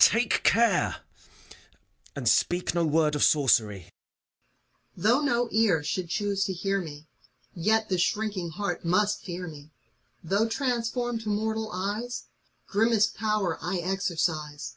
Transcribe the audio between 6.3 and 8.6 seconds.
to hear me, Yet the shrinking